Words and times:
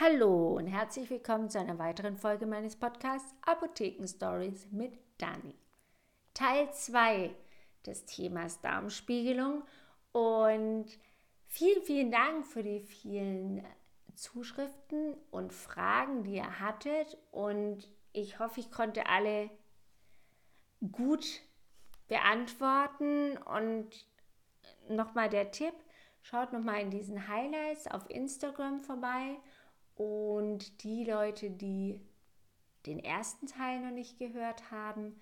Hallo 0.00 0.56
und 0.56 0.66
herzlich 0.66 1.08
willkommen 1.08 1.48
zu 1.48 1.60
einer 1.60 1.78
weiteren 1.78 2.16
Folge 2.16 2.46
meines 2.46 2.74
Podcasts 2.74 3.32
Apotheken 3.42 4.08
Stories 4.08 4.66
mit 4.72 4.98
Dani. 5.18 5.54
Teil 6.34 6.68
2 6.72 7.32
des 7.86 8.04
Themas 8.04 8.60
Darmspiegelung 8.60 9.62
und 10.10 10.86
vielen, 11.46 11.84
vielen 11.84 12.10
Dank 12.10 12.44
für 12.44 12.64
die 12.64 12.80
vielen 12.80 13.64
Zuschriften 14.16 15.14
und 15.30 15.52
Fragen, 15.52 16.24
die 16.24 16.34
ihr 16.34 16.58
hattet 16.58 17.16
und 17.30 17.88
ich 18.12 18.40
hoffe, 18.40 18.58
ich 18.58 18.72
konnte 18.72 19.06
alle 19.06 19.48
gut 20.90 21.24
beantworten 22.08 23.36
und 23.36 23.90
nochmal 24.88 25.28
der 25.28 25.52
Tipp, 25.52 25.74
schaut 26.20 26.52
nochmal 26.52 26.80
in 26.80 26.90
diesen 26.90 27.28
Highlights 27.28 27.86
auf 27.86 28.10
Instagram 28.10 28.80
vorbei 28.80 29.36
und 29.94 30.82
die 30.82 31.04
Leute, 31.04 31.50
die 31.50 32.00
den 32.86 32.98
ersten 32.98 33.46
Teil 33.46 33.80
noch 33.80 33.92
nicht 33.92 34.18
gehört 34.18 34.70
haben, 34.70 35.20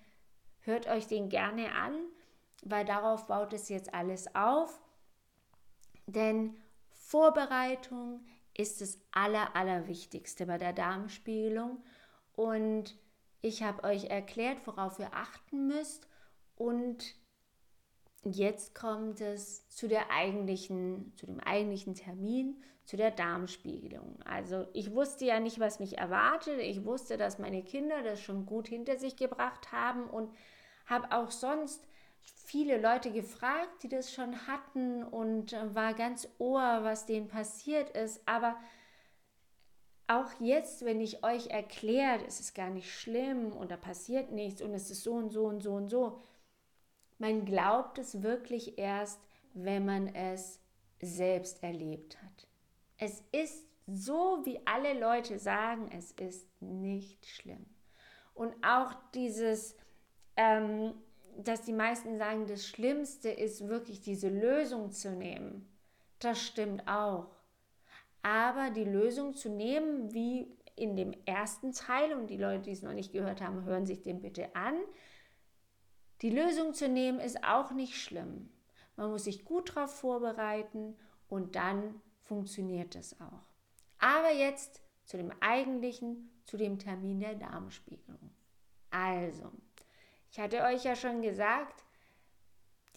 hört 0.61 0.87
euch 0.89 1.07
den 1.07 1.29
gerne 1.29 1.75
an, 1.75 1.95
weil 2.63 2.85
darauf 2.85 3.27
baut 3.27 3.53
es 3.53 3.69
jetzt 3.69 3.95
alles 3.95 4.35
auf. 4.35 4.81
Denn 6.07 6.57
Vorbereitung 6.91 8.25
ist 8.57 8.81
das 8.81 8.99
Aller, 9.13 9.55
Allerwichtigste 9.55 10.47
bei 10.47 10.59
der 10.59 10.73
Darmspiegelung. 10.73 11.83
Und 12.35 12.97
ich 13.41 13.63
habe 13.63 13.85
euch 13.85 14.05
erklärt, 14.05 14.67
worauf 14.67 14.99
ihr 14.99 15.13
achten 15.15 15.67
müsst. 15.67 16.09
Und 16.57 17.15
jetzt 18.25 18.75
kommt 18.75 19.21
es 19.21 19.69
zu 19.69 19.89
der 19.89 20.11
eigentlichen, 20.11 21.13
zu 21.17 21.27
dem 21.27 21.41
eigentlichen 21.41 21.95
Termin, 21.95 22.63
zu 22.85 22.97
der 22.97 23.11
Darmspiegelung. 23.11 24.19
Also 24.25 24.67
ich 24.73 24.93
wusste 24.93 25.25
ja 25.25 25.41
nicht, 25.41 25.61
was 25.61 25.81
mich 25.81 25.99
erwartet. 25.99 26.59
Ich 26.61 26.85
wusste, 26.85 27.17
dass 27.17 27.39
meine 27.39 27.63
Kinder 27.63 28.03
das 28.03 28.21
schon 28.21 28.47
gut 28.47 28.69
hinter 28.69 28.97
sich 28.97 29.17
gebracht 29.17 29.73
haben 29.73 30.09
und 30.09 30.31
habe 30.87 31.13
auch 31.13 31.31
sonst 31.31 31.87
viele 32.21 32.81
Leute 32.81 33.13
gefragt, 33.13 33.83
die 33.83 33.89
das 33.89 34.13
schon 34.13 34.47
hatten 34.47 35.05
und 35.05 35.53
war 35.75 35.95
ganz 35.95 36.29
ohr, 36.39 36.81
was 36.83 37.07
denen 37.07 37.29
passiert 37.29 37.91
ist. 37.91 38.21
Aber 38.27 38.57
auch 40.07 40.29
jetzt, 40.41 40.85
wenn 40.85 41.01
ich 41.01 41.25
euch 41.25 41.49
erkläre, 41.49 42.25
es 42.27 42.41
ist 42.41 42.55
gar 42.55 42.71
nicht 42.71 42.93
schlimm 42.93 43.53
und 43.53 43.71
da 43.71 43.77
passiert 43.77 44.33
nichts 44.33 44.61
und 44.61 44.75
es 44.75 44.91
ist 44.91 45.03
so 45.03 45.13
und 45.15 45.31
so 45.31 45.45
und 45.45 45.63
so 45.63 45.73
und 45.73 45.89
so, 45.89 46.21
man 47.23 47.45
glaubt 47.45 47.99
es 47.99 48.21
wirklich 48.21 48.79
erst, 48.79 49.21
wenn 49.55 49.87
man 49.87 50.13
es 50.13 50.59
selbst 51.01 51.63
erlebt 51.63 52.21
hat. 52.21 52.49
Es 52.99 53.23
ist 53.31 53.65
so, 53.87 54.41
wie 54.43 54.61
alle 54.67 54.99
Leute 54.99 55.39
sagen, 55.39 55.89
es 55.97 56.11
ist 56.13 56.49
nicht 56.61 57.25
schlimm. 57.27 57.65
Und 58.35 58.53
auch 58.67 58.93
dieses, 59.15 59.77
ähm, 60.37 60.95
dass 61.39 61.63
die 61.63 61.73
meisten 61.73 62.19
sagen, 62.19 62.47
das 62.49 62.67
Schlimmste 62.67 63.29
ist 63.29 63.69
wirklich 63.69 64.01
diese 64.01 64.29
Lösung 64.29 64.91
zu 64.91 65.13
nehmen. 65.13 65.69
Das 66.19 66.43
stimmt 66.43 66.89
auch. 66.89 67.29
Aber 68.23 68.71
die 68.71 68.85
Lösung 68.85 69.35
zu 69.35 69.49
nehmen, 69.49 70.13
wie 70.13 70.57
in 70.75 70.97
dem 70.97 71.13
ersten 71.25 71.73
Teil, 71.73 72.15
und 72.15 72.31
die 72.31 72.37
Leute, 72.37 72.63
die 72.65 72.73
es 72.73 72.83
noch 72.83 72.95
nicht 72.95 73.13
gehört 73.13 73.41
haben, 73.41 73.65
hören 73.65 73.87
sich 73.87 74.03
den 74.03 74.21
bitte 74.21 74.57
an, 74.57 74.75
die 76.23 76.31
Lösung 76.31 76.73
zu 76.73 76.89
nehmen 76.89 77.21
ist 77.21 77.45
auch 77.45 77.73
nicht 77.73 78.01
schlimm. 78.01 78.49
Man 78.97 79.11
muss 79.11 79.25
sich 79.25 79.45
gut 79.45 79.77
darauf 79.77 79.95
vorbereiten 79.95 80.97
und 81.29 81.57
dann 81.57 82.01
funktioniert 82.23 82.95
es 82.95 83.21
auch. 83.21 83.43
Aber 83.99 84.33
jetzt 84.33 84.81
zu 85.05 85.17
dem 85.17 85.33
eigentlichen, 85.41 86.31
zu 86.45 86.57
dem 86.57 86.79
Termin 86.79 87.21
der 87.21 87.35
Darmspiegelung. 87.35 88.31
Also, 88.91 89.51
ich 90.31 90.39
hatte 90.39 90.63
euch 90.63 90.85
ja 90.85 90.95
schon 90.95 91.23
gesagt, 91.23 91.85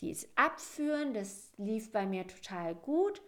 dieses 0.01 0.29
Abführen, 0.35 1.13
das 1.13 1.51
lief 1.57 1.91
bei 1.91 2.05
mir 2.05 2.27
total 2.27 2.75
gut 2.75 3.21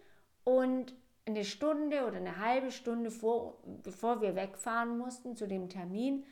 und 0.44 0.94
eine 1.26 1.44
Stunde 1.44 2.06
oder 2.06 2.16
eine 2.16 2.38
halbe 2.38 2.70
Stunde 2.70 3.10
vor, 3.10 3.62
bevor 3.82 4.20
wir 4.20 4.34
wegfahren 4.34 4.96
mussten 4.96 5.36
zu 5.36 5.46
dem 5.46 5.68
Termin, 5.68 6.24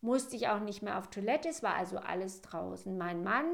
musste 0.00 0.36
ich 0.36 0.48
auch 0.48 0.60
nicht 0.60 0.82
mehr 0.82 0.98
auf 0.98 1.08
Toilette, 1.10 1.48
es 1.48 1.62
war 1.62 1.74
also 1.74 1.98
alles 1.98 2.40
draußen. 2.40 2.96
Mein 2.96 3.22
Mann, 3.22 3.46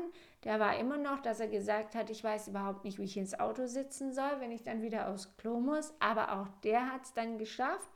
der 0.45 0.61
war 0.61 0.79
immer 0.79 0.97
noch, 0.97 1.21
dass 1.21 1.41
er 1.41 1.49
gesagt 1.49 1.95
hat, 1.95 2.09
ich 2.11 2.23
weiß 2.23 2.49
überhaupt 2.49 2.85
nicht, 2.85 2.99
wie 2.99 3.05
ich 3.05 3.17
ins 3.17 3.39
Auto 3.39 3.67
sitzen 3.67 4.13
soll, 4.13 4.41
wenn 4.41 4.53
ich 4.53 4.63
dann 4.63 4.83
wieder 4.83 5.09
aufs 5.09 5.37
Klo 5.37 5.59
muss, 5.59 5.93
aber 5.99 6.41
auch 6.41 6.49
der 6.63 6.93
hat 6.93 7.05
es 7.05 7.15
dann 7.15 7.39
geschafft. 7.39 7.91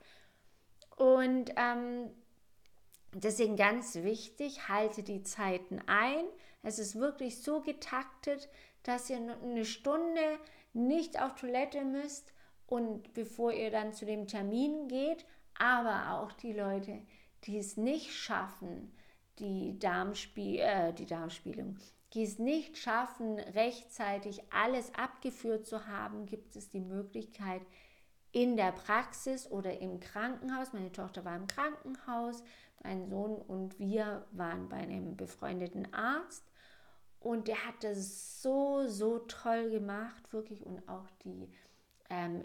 Und 0.97 1.51
ähm, 1.55 2.11
deswegen 3.13 3.55
ganz 3.55 3.95
wichtig, 3.95 4.67
halte 4.67 5.01
die 5.01 5.23
Zeiten 5.23 5.81
ein. 5.87 6.25
Es 6.61 6.77
ist 6.77 6.99
wirklich 6.99 7.41
so 7.41 7.61
getaktet, 7.61 8.49
dass 8.83 9.09
ihr 9.09 9.17
eine 9.17 9.65
Stunde 9.65 10.39
nicht 10.73 11.21
auf 11.21 11.35
Toilette 11.35 11.83
müsst 11.85 12.33
und 12.67 13.13
bevor 13.13 13.51
ihr 13.53 13.71
dann 13.71 13.93
zu 13.93 14.05
dem 14.05 14.27
Termin 14.27 14.87
geht, 14.87 15.25
aber 15.57 16.19
auch 16.19 16.31
die 16.33 16.53
Leute, 16.53 17.01
die 17.43 17.57
es 17.57 17.77
nicht 17.77 18.11
schaffen, 18.11 18.91
die, 19.39 19.77
Darmspie 19.79 20.59
äh, 20.59 20.93
die 20.93 21.05
Darmspielung, 21.05 21.77
die 22.13 22.23
es 22.23 22.39
nicht 22.39 22.77
schaffen, 22.77 23.39
rechtzeitig 23.39 24.41
alles 24.51 24.93
abgeführt 24.95 25.65
zu 25.65 25.87
haben, 25.87 26.25
gibt 26.25 26.55
es 26.55 26.69
die 26.69 26.81
Möglichkeit, 26.81 27.61
in 28.33 28.55
der 28.55 28.71
Praxis 28.71 29.49
oder 29.49 29.79
im 29.79 29.99
Krankenhaus, 29.99 30.73
meine 30.73 30.91
Tochter 30.91 31.25
war 31.25 31.35
im 31.35 31.47
Krankenhaus, 31.47 32.43
mein 32.83 33.09
Sohn 33.09 33.35
und 33.35 33.77
wir 33.77 34.25
waren 34.31 34.69
bei 34.69 34.77
einem 34.77 35.17
befreundeten 35.17 35.93
Arzt 35.93 36.43
und 37.19 37.47
der 37.47 37.65
hat 37.67 37.83
das 37.83 38.41
so, 38.41 38.87
so 38.87 39.19
toll 39.19 39.69
gemacht, 39.69 40.31
wirklich 40.33 40.65
und 40.65 40.87
auch 40.87 41.09
die 41.23 41.49
ähm, 42.09 42.43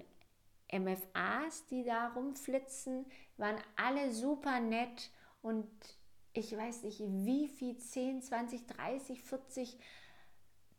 MFAs, 0.72 1.66
die 1.66 1.84
da 1.84 2.08
rumflitzen, 2.08 3.06
waren 3.36 3.56
alle 3.76 4.12
super 4.12 4.60
nett 4.60 5.10
und 5.42 5.68
ich 6.32 6.56
weiß 6.56 6.82
nicht, 6.82 7.00
wie 7.00 7.48
viel, 7.48 7.76
10, 7.76 8.22
20, 8.22 8.66
30, 8.66 9.22
40 9.22 9.78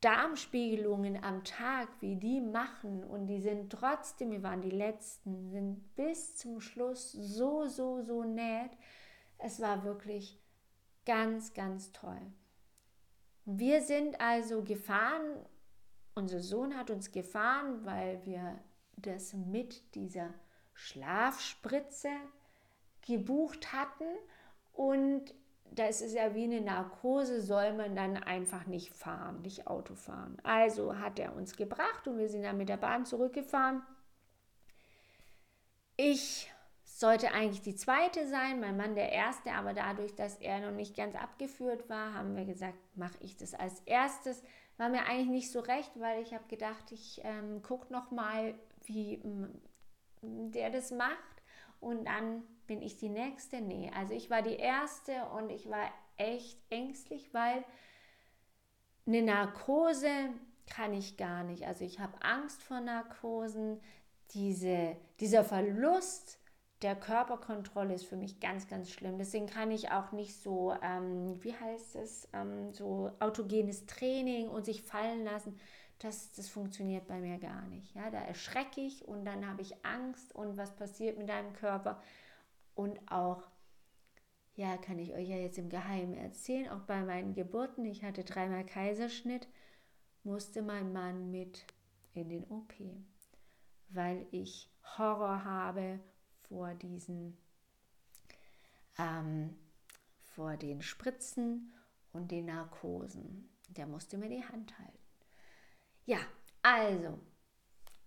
Darmspiegelungen 0.01 1.23
am 1.23 1.43
Tag, 1.43 1.89
wie 2.01 2.15
die 2.15 2.39
machen 2.39 3.03
und 3.03 3.25
die 3.25 3.41
sind 3.41 3.71
trotzdem, 3.71 4.31
wir 4.31 4.43
waren 4.43 4.61
die 4.61 4.69
Letzten, 4.69 5.49
sind 5.49 5.95
bis 5.95 6.35
zum 6.37 6.61
Schluss 6.61 7.11
so, 7.11 7.65
so, 7.65 8.01
so 8.03 8.23
nett. 8.23 8.71
Es 9.39 9.59
war 9.59 9.83
wirklich 9.83 10.39
ganz, 11.05 11.53
ganz 11.53 11.91
toll. 11.93 12.21
Wir 13.45 13.81
sind 13.81 14.21
also 14.21 14.63
gefahren, 14.63 15.45
unser 16.13 16.41
Sohn 16.41 16.75
hat 16.75 16.91
uns 16.91 17.11
gefahren, 17.11 17.83
weil 17.85 18.23
wir 18.25 18.59
das 18.97 19.33
mit 19.33 19.95
dieser 19.95 20.33
Schlafspritze 20.73 22.09
gebucht 23.05 23.73
hatten 23.73 24.05
und 24.73 25.33
das 25.71 26.01
ist 26.01 26.13
ja 26.13 26.33
wie 26.33 26.45
eine 26.45 26.61
Narkose, 26.61 27.41
soll 27.41 27.73
man 27.73 27.95
dann 27.95 28.17
einfach 28.17 28.65
nicht 28.67 28.93
fahren, 28.93 29.41
nicht 29.41 29.67
Auto 29.67 29.95
fahren. 29.95 30.37
Also 30.43 30.97
hat 30.97 31.19
er 31.19 31.35
uns 31.35 31.55
gebracht 31.55 32.07
und 32.07 32.17
wir 32.17 32.29
sind 32.29 32.43
dann 32.43 32.57
mit 32.57 32.69
der 32.69 32.77
Bahn 32.77 33.05
zurückgefahren. 33.05 33.81
Ich 35.97 36.51
sollte 36.83 37.31
eigentlich 37.31 37.61
die 37.61 37.75
zweite 37.75 38.27
sein, 38.27 38.59
mein 38.59 38.77
Mann 38.77 38.95
der 38.95 39.11
erste, 39.11 39.51
aber 39.51 39.73
dadurch, 39.73 40.15
dass 40.15 40.37
er 40.37 40.59
noch 40.59 40.75
nicht 40.75 40.95
ganz 40.95 41.15
abgeführt 41.15 41.89
war, 41.89 42.13
haben 42.13 42.35
wir 42.35 42.45
gesagt, 42.45 42.77
mache 42.95 43.17
ich 43.19 43.37
das 43.37 43.53
als 43.53 43.81
erstes. 43.85 44.41
War 44.77 44.89
mir 44.89 45.05
eigentlich 45.05 45.27
nicht 45.27 45.51
so 45.51 45.59
recht, 45.59 45.91
weil 45.99 46.21
ich 46.21 46.33
habe 46.33 46.47
gedacht, 46.47 46.91
ich 46.91 47.21
ähm, 47.23 47.61
gucke 47.61 47.91
noch 47.91 48.11
mal, 48.11 48.55
wie 48.85 49.17
mm, 49.17 50.51
der 50.51 50.69
das 50.69 50.91
macht 50.91 51.36
und 51.79 52.05
dann 52.05 52.43
bin 52.67 52.81
ich 52.81 52.97
die 52.97 53.09
nächste. 53.09 53.61
Nee, 53.61 53.91
also 53.95 54.13
ich 54.13 54.29
war 54.29 54.41
die 54.41 54.55
erste 54.55 55.25
und 55.37 55.49
ich 55.49 55.69
war 55.69 55.89
echt 56.17 56.59
ängstlich, 56.69 57.33
weil 57.33 57.63
eine 59.05 59.21
Narkose 59.21 60.09
kann 60.69 60.93
ich 60.93 61.17
gar 61.17 61.43
nicht. 61.43 61.65
Also 61.65 61.85
ich 61.85 61.99
habe 61.99 62.21
Angst 62.21 62.61
vor 62.61 62.81
Narkosen. 62.81 63.79
Diese, 64.31 64.97
dieser 65.21 65.45
Verlust 65.45 66.39
der 66.81 66.95
Körperkontrolle 66.95 67.93
ist 67.93 68.05
für 68.05 68.17
mich 68.17 68.39
ganz, 68.39 68.67
ganz 68.67 68.91
schlimm. 68.91 69.17
Deswegen 69.17 69.47
kann 69.47 69.71
ich 69.71 69.89
auch 69.91 70.11
nicht 70.11 70.35
so, 70.43 70.75
ähm, 70.83 71.41
wie 71.43 71.55
heißt 71.55 71.95
es, 71.95 72.27
ähm, 72.33 72.73
so 72.73 73.11
autogenes 73.19 73.85
Training 73.85 74.49
und 74.49 74.65
sich 74.65 74.83
fallen 74.83 75.23
lassen 75.23 75.57
das, 75.99 76.31
das 76.33 76.49
funktioniert 76.49 77.07
bei 77.07 77.19
mir 77.19 77.39
gar 77.39 77.63
nicht. 77.67 77.95
Ja, 77.95 78.09
da 78.11 78.19
erschrecke 78.19 78.81
ich 78.81 79.07
und 79.07 79.25
dann 79.25 79.47
habe 79.47 79.61
ich 79.61 79.85
Angst 79.85 80.33
und 80.35 80.57
was 80.57 80.75
passiert 80.75 81.17
mit 81.17 81.29
deinem 81.29 81.53
Körper. 81.53 82.01
Und 82.75 82.99
auch, 83.11 83.43
ja, 84.55 84.77
kann 84.77 84.99
ich 84.99 85.13
euch 85.13 85.27
ja 85.27 85.37
jetzt 85.37 85.57
im 85.57 85.69
Geheimen 85.69 86.15
erzählen, 86.15 86.69
auch 86.69 86.81
bei 86.81 87.01
meinen 87.03 87.33
Geburten, 87.33 87.85
ich 87.85 88.03
hatte 88.03 88.23
dreimal 88.23 88.65
Kaiserschnitt, 88.65 89.47
musste 90.23 90.61
mein 90.61 90.93
Mann 90.93 91.31
mit 91.31 91.65
in 92.13 92.29
den 92.29 92.43
OP, 92.45 92.73
weil 93.89 94.27
ich 94.31 94.69
Horror 94.97 95.43
habe 95.43 95.99
vor 96.47 96.73
diesen, 96.75 97.37
ähm, 98.97 99.55
vor 100.21 100.57
den 100.57 100.81
Spritzen 100.81 101.73
und 102.13 102.31
den 102.31 102.45
Narkosen. 102.45 103.49
Der 103.69 103.87
musste 103.87 104.17
mir 104.17 104.29
die 104.29 104.45
Hand 104.45 104.77
halten. 104.79 104.96
Ja, 106.07 106.19
also, 106.63 107.19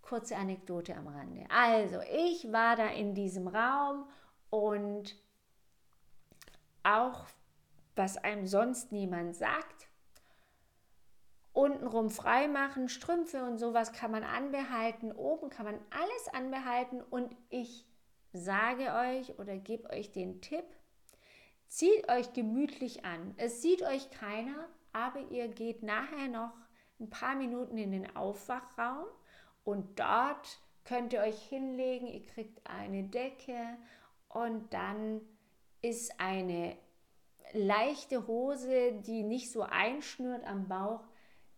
kurze 0.00 0.34
Anekdote 0.34 0.96
am 0.96 1.06
Rande. 1.06 1.44
Also, 1.50 2.00
ich 2.10 2.50
war 2.50 2.74
da 2.74 2.86
in 2.86 3.14
diesem 3.14 3.46
Raum 3.46 4.08
und 4.48 5.14
auch 6.82 7.26
was 7.96 8.16
einem 8.16 8.46
sonst 8.46 8.90
niemand 8.90 9.36
sagt, 9.36 9.88
untenrum 11.52 12.08
frei 12.08 12.48
machen, 12.48 12.88
Strümpfe 12.88 13.44
und 13.44 13.58
sowas 13.58 13.92
kann 13.92 14.12
man 14.12 14.24
anbehalten, 14.24 15.12
oben 15.12 15.50
kann 15.50 15.66
man 15.66 15.78
alles 15.90 16.28
anbehalten 16.32 17.02
und 17.02 17.36
ich 17.50 17.86
sage 18.32 18.94
euch 18.94 19.38
oder 19.38 19.58
gebe 19.58 19.90
euch 19.90 20.10
den 20.10 20.40
Tipp, 20.40 20.64
zieht 21.66 22.08
euch 22.08 22.32
gemütlich 22.32 23.04
an. 23.04 23.34
Es 23.36 23.60
sieht 23.60 23.82
euch 23.82 24.10
keiner, 24.10 24.70
aber 24.94 25.20
ihr 25.30 25.48
geht 25.48 25.82
nachher 25.82 26.28
noch 26.28 26.54
ein 27.00 27.10
paar 27.10 27.34
Minuten 27.34 27.78
in 27.78 27.92
den 27.92 28.14
Aufwachraum 28.16 29.06
und 29.64 29.98
dort 29.98 30.60
könnt 30.84 31.12
ihr 31.12 31.20
euch 31.20 31.40
hinlegen, 31.42 32.06
ihr 32.06 32.24
kriegt 32.24 32.60
eine 32.68 33.04
Decke 33.04 33.76
und 34.28 34.72
dann 34.72 35.20
ist 35.82 36.20
eine 36.20 36.76
leichte 37.52 38.26
Hose, 38.26 38.92
die 39.06 39.22
nicht 39.22 39.50
so 39.50 39.62
einschnürt 39.62 40.44
am 40.44 40.68
Bauch, 40.68 41.02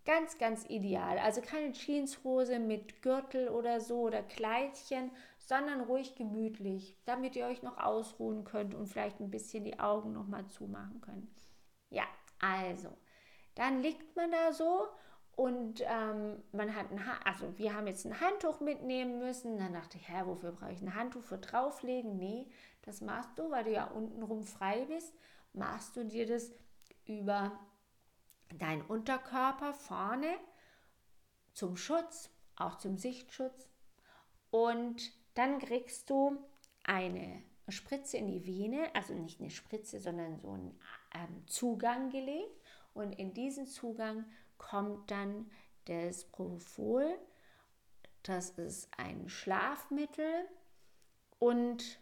Ganz, 0.05 0.37
ganz 0.37 0.65
ideal. 0.69 1.19
Also 1.19 1.41
keine 1.41 1.73
Jeanshose 1.73 2.59
mit 2.59 3.03
Gürtel 3.03 3.49
oder 3.49 3.81
so 3.81 4.01
oder 4.01 4.23
Kleidchen, 4.23 5.13
sondern 5.39 5.83
ruhig 5.83 6.17
gemütlich, 6.17 6.97
damit 7.05 7.37
ihr 7.37 7.47
euch 7.47 7.63
noch 7.63 7.79
ausruhen 7.79 8.43
könnt 8.43 8.75
und 8.75 8.89
vielleicht 8.89 9.21
ein 9.21 9.31
bisschen 9.31 9.65
die 9.65 9.79
Augen 9.79 10.13
noch 10.13 10.27
mal 10.27 10.47
zumachen 10.49 11.01
könnt. 11.01 11.31
Ja, 11.91 12.05
also, 12.41 12.89
dann 13.55 13.81
liegt 13.81 14.17
man 14.17 14.33
da 14.33 14.53
so 14.53 14.89
und 15.35 15.83
ähm, 15.87 16.43
man 16.53 16.75
hat 16.75 16.91
ein 16.91 17.07
ha 17.07 17.19
also 17.25 17.59
wir 17.59 17.75
haben 17.75 17.87
jetzt 17.87 18.05
ein 18.05 18.21
Handtuch 18.21 18.61
mitnehmen 18.61 19.19
müssen. 19.19 19.59
Dann 19.59 19.73
dachte 19.73 19.97
ich, 19.97 20.09
hä, 20.09 20.23
wofür 20.25 20.53
brauche 20.53 20.73
ich 20.73 20.83
ein 20.83 20.95
Handtuch 20.95 21.25
für 21.25 21.39
drauflegen? 21.39 22.19
Nee, 22.19 22.47
das 22.83 23.01
machst 23.01 23.39
du, 23.39 23.51
weil 23.51 23.65
du 23.65 23.73
ja 23.73 23.85
untenrum 23.85 24.45
frei 24.45 24.85
bist, 24.85 25.15
machst 25.55 25.97
du 25.97 26.05
dir 26.05 26.27
das 26.27 26.53
über 27.07 27.59
dein 28.59 28.83
Unterkörper 28.83 29.73
vorne 29.73 30.35
zum 31.55 31.77
Schutz, 31.77 32.31
auch 32.57 32.77
zum 32.79 32.99
Sichtschutz. 32.99 33.69
Und 34.51 35.13
dann 35.35 35.59
kriegst 35.59 36.11
du 36.11 36.37
eine 36.85 37.43
Spritze 37.69 38.19
in 38.19 38.27
die 38.27 38.45
Vene, 38.45 38.95
also 38.95 39.15
nicht 39.15 39.41
eine 39.41 39.51
Spritze, 39.51 39.99
sondern 39.99 40.39
so 40.39 40.51
einen 40.51 40.79
ähm, 41.15 41.47
Zugang 41.47 42.11
gelegt. 42.11 42.61
Und 42.95 43.13
in 43.13 43.33
diesen 43.33 43.67
Zugang 43.67 44.27
kommt 44.63 45.11
dann 45.11 45.51
das 45.85 46.25
Propofol. 46.25 47.07
Das 48.23 48.51
ist 48.51 48.89
ein 48.97 49.29
Schlafmittel 49.29 50.49
und 51.39 52.01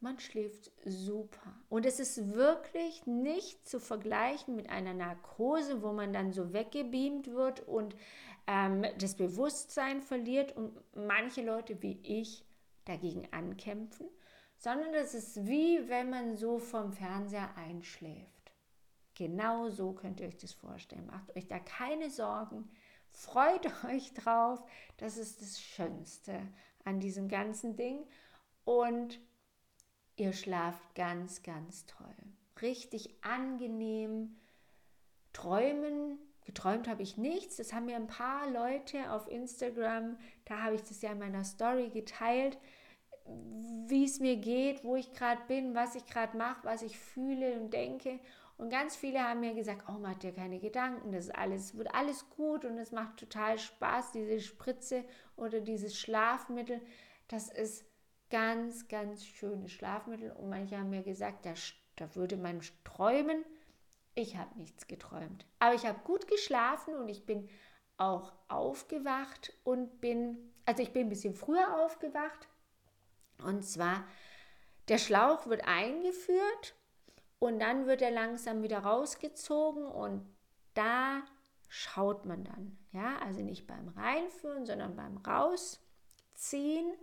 man 0.00 0.18
schläft 0.18 0.70
super. 0.84 1.54
Und 1.68 1.86
es 1.86 2.00
ist 2.00 2.34
wirklich 2.34 3.06
nicht 3.06 3.66
zu 3.66 3.80
vergleichen 3.80 4.56
mit 4.56 4.68
einer 4.68 4.94
Narkose, 4.94 5.82
wo 5.82 5.92
man 5.92 6.12
dann 6.12 6.32
so 6.32 6.52
weggebeamt 6.52 7.28
wird 7.32 7.60
und 7.66 7.96
ähm, 8.46 8.84
das 8.98 9.14
Bewusstsein 9.14 10.02
verliert 10.02 10.56
und 10.56 10.78
manche 10.94 11.42
Leute 11.42 11.80
wie 11.82 11.98
ich 12.02 12.44
dagegen 12.84 13.26
ankämpfen, 13.32 14.08
sondern 14.58 14.92
das 14.92 15.14
ist 15.14 15.46
wie 15.46 15.88
wenn 15.88 16.10
man 16.10 16.36
so 16.36 16.58
vom 16.58 16.92
Fernseher 16.92 17.56
einschläft. 17.56 18.35
Genau 19.16 19.68
so 19.68 19.92
könnt 19.92 20.20
ihr 20.20 20.28
euch 20.28 20.38
das 20.38 20.52
vorstellen. 20.52 21.06
Macht 21.06 21.36
euch 21.36 21.48
da 21.48 21.58
keine 21.58 22.10
Sorgen. 22.10 22.70
Freut 23.10 23.66
euch 23.84 24.14
drauf. 24.14 24.62
Das 24.98 25.16
ist 25.16 25.42
das 25.42 25.60
Schönste 25.60 26.40
an 26.84 27.00
diesem 27.00 27.28
ganzen 27.28 27.76
Ding. 27.76 28.06
Und 28.64 29.18
Ihr 30.16 30.32
schlaft 30.32 30.94
ganz, 30.94 31.42
ganz 31.42 31.84
toll. 31.84 32.14
Richtig 32.62 33.22
angenehm. 33.22 34.36
Träumen, 35.34 36.18
geträumt 36.46 36.88
habe 36.88 37.02
ich 37.02 37.18
nichts. 37.18 37.56
Das 37.56 37.74
haben 37.74 37.84
mir 37.84 37.96
ein 37.96 38.06
paar 38.06 38.50
Leute 38.50 39.12
auf 39.12 39.30
Instagram, 39.30 40.16
da 40.46 40.62
habe 40.62 40.76
ich 40.76 40.82
das 40.82 41.02
ja 41.02 41.12
in 41.12 41.18
meiner 41.18 41.44
Story 41.44 41.90
geteilt, 41.90 42.58
wie 43.86 44.04
es 44.04 44.20
mir 44.20 44.36
geht, 44.36 44.84
wo 44.84 44.96
ich 44.96 45.12
gerade 45.12 45.42
bin, 45.48 45.74
was 45.74 45.96
ich 45.96 46.06
gerade 46.06 46.38
mache, 46.38 46.64
was 46.64 46.80
ich 46.80 46.98
fühle 46.98 47.60
und 47.60 47.74
denke. 47.74 48.18
Und 48.58 48.70
ganz 48.70 48.96
viele 48.96 49.22
haben 49.22 49.40
mir 49.40 49.54
gesagt, 49.54 49.84
oh, 49.88 49.98
mach 50.00 50.14
dir 50.14 50.32
keine 50.32 50.58
Gedanken, 50.58 51.12
das 51.12 51.26
ist 51.26 51.34
alles, 51.34 51.76
wird 51.76 51.94
alles 51.94 52.30
gut 52.30 52.64
und 52.64 52.78
es 52.78 52.90
macht 52.90 53.18
total 53.18 53.58
Spaß, 53.58 54.12
diese 54.12 54.40
Spritze 54.40 55.04
oder 55.36 55.60
dieses 55.60 55.98
Schlafmittel. 55.98 56.80
Das 57.28 57.50
ist 57.50 57.84
ganz, 58.30 58.88
ganz 58.88 59.26
schönes 59.26 59.72
Schlafmittel. 59.72 60.32
Und 60.32 60.48
manche 60.48 60.78
haben 60.78 60.90
mir 60.90 61.02
gesagt, 61.02 61.44
da, 61.44 61.52
da 61.96 62.14
würde 62.14 62.38
man 62.38 62.60
träumen. 62.84 63.44
Ich 64.14 64.36
habe 64.36 64.58
nichts 64.58 64.86
geträumt. 64.86 65.44
Aber 65.58 65.74
ich 65.74 65.84
habe 65.84 66.00
gut 66.04 66.26
geschlafen 66.26 66.94
und 66.94 67.10
ich 67.10 67.26
bin 67.26 67.50
auch 67.98 68.32
aufgewacht 68.48 69.52
und 69.64 70.00
bin, 70.00 70.52
also 70.64 70.82
ich 70.82 70.92
bin 70.92 71.06
ein 71.06 71.10
bisschen 71.10 71.34
früher 71.34 71.82
aufgewacht. 71.82 72.48
Und 73.44 73.62
zwar, 73.64 74.06
der 74.88 74.96
Schlauch 74.96 75.46
wird 75.46 75.66
eingeführt 75.66 76.74
und 77.38 77.58
dann 77.58 77.86
wird 77.86 78.02
er 78.02 78.10
langsam 78.10 78.62
wieder 78.62 78.78
rausgezogen 78.78 79.86
und 79.86 80.26
da 80.74 81.22
schaut 81.68 82.24
man 82.24 82.44
dann. 82.44 82.78
Ja, 82.92 83.18
also 83.18 83.42
nicht 83.42 83.66
beim 83.66 83.88
Reinführen, 83.88 84.66
sondern 84.66 84.96
beim 84.96 85.18
Rausziehen. 85.18 86.94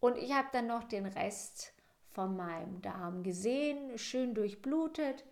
Und 0.00 0.18
ich 0.18 0.32
habe 0.32 0.48
dann 0.52 0.66
noch 0.66 0.84
den 0.84 1.06
Rest 1.06 1.72
von 2.10 2.36
meinem 2.36 2.82
Darm 2.82 3.22
gesehen, 3.22 3.96
schön 3.98 4.34
durchblutet. 4.34 5.24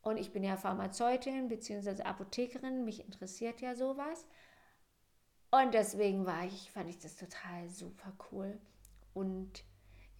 Und 0.00 0.16
ich 0.16 0.32
bin 0.32 0.42
ja 0.42 0.56
Pharmazeutin 0.56 1.48
bzw. 1.48 2.02
Apothekerin, 2.02 2.84
mich 2.84 3.04
interessiert 3.04 3.60
ja 3.60 3.76
sowas. 3.76 4.26
Und 5.52 5.74
deswegen 5.74 6.26
war 6.26 6.44
ich, 6.44 6.72
fand 6.72 6.88
ich 6.88 6.98
das 6.98 7.16
total 7.16 7.68
super 7.68 8.12
cool. 8.32 8.58
Und 9.14 9.64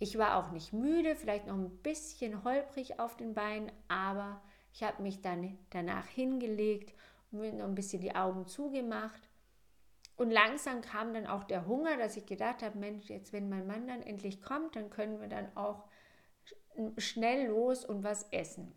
ich 0.03 0.19
war 0.19 0.37
auch 0.37 0.51
nicht 0.51 0.73
müde, 0.73 1.15
vielleicht 1.15 1.47
noch 1.47 1.55
ein 1.55 1.71
bisschen 1.79 2.43
holprig 2.43 2.99
auf 2.99 3.17
den 3.17 3.35
Beinen, 3.35 3.71
aber 3.87 4.43
ich 4.73 4.83
habe 4.83 5.01
mich 5.01 5.21
dann 5.23 5.57
danach 5.71 6.07
hingelegt 6.07 6.93
mir 7.31 7.53
noch 7.53 7.67
ein 7.67 7.75
bisschen 7.75 8.03
die 8.03 8.15
Augen 8.15 8.47
zugemacht 8.47 9.29
und 10.17 10.31
langsam 10.31 10.83
kam 10.83 11.15
dann 11.15 11.27
auch 11.27 11.45
der 11.45 11.67
Hunger, 11.67 11.97
dass 11.97 12.17
ich 12.17 12.27
gedacht 12.27 12.63
habe, 12.63 12.79
Mensch, 12.79 13.09
jetzt 13.09 13.33
wenn 13.33 13.49
mein 13.49 13.67
Mann 13.67 13.87
dann 13.87 14.03
endlich 14.03 14.43
kommt, 14.43 14.77
dann 14.77 14.91
können 14.91 15.21
wir 15.21 15.29
dann 15.29 15.57
auch 15.57 15.85
schnell 16.99 17.49
los 17.49 17.85
und 17.85 18.03
was 18.03 18.25
essen. 18.33 18.75